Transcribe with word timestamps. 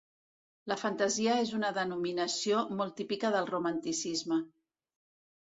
La 0.71 0.77
fantasia 0.83 1.35
és 1.41 1.51
una 1.57 1.69
denominació 1.75 2.63
molt 2.81 2.97
típica 3.03 3.33
del 3.37 3.51
Romanticisme. 3.53 4.43